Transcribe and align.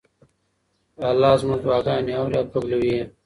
الله 1.09 1.33
زموږ 1.41 1.59
دعاګانې 1.63 2.13
اوري 2.19 2.35
او 2.39 2.45
قبلوي 2.53 2.89
یې. 2.95 3.03